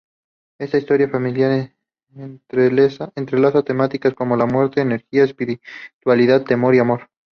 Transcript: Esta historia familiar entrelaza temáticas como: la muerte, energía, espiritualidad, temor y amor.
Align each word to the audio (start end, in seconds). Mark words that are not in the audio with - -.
Esta 0.57 0.79
historia 0.79 1.07
familiar 1.09 1.75
entrelaza 2.17 3.13
temáticas 3.63 4.15
como: 4.15 4.35
la 4.35 4.47
muerte, 4.47 4.81
energía, 4.81 5.23
espiritualidad, 5.25 6.43
temor 6.43 6.73
y 6.73 6.79
amor. 6.79 7.01